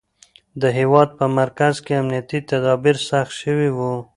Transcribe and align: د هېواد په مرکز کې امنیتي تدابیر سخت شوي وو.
د 0.61 0.63
هېواد 0.77 1.09
په 1.17 1.25
مرکز 1.39 1.75
کې 1.85 1.93
امنیتي 2.01 2.39
تدابیر 2.49 2.97
سخت 3.09 3.33
شوي 3.41 3.69
وو. 3.77 3.93